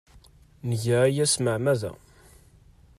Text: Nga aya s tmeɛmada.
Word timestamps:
Nga 0.69 0.95
aya 1.07 1.25
s 1.27 1.33
tmeɛmada. 1.35 1.91